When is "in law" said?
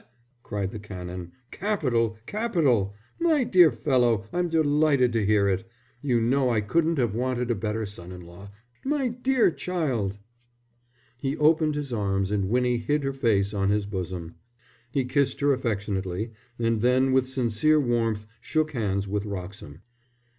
8.11-8.49